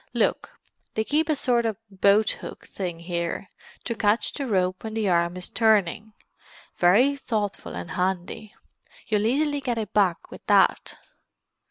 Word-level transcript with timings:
Look—they 0.15 1.03
keep 1.03 1.29
a 1.29 1.35
sort 1.35 1.63
of 1.63 1.77
boathook 1.91 2.65
thing 2.65 3.01
here, 3.01 3.49
to 3.83 3.93
catch 3.93 4.33
the 4.33 4.47
rope 4.47 4.83
when 4.83 4.95
the 4.95 5.07
arm 5.07 5.37
is 5.37 5.47
turning—very 5.47 7.15
thoughtful 7.17 7.75
and 7.75 7.91
handy. 7.91 8.55
You'll 9.05 9.27
easily 9.27 9.61
get 9.61 9.77
it 9.77 9.93
back 9.93 10.31
with 10.31 10.43
that." 10.47 10.97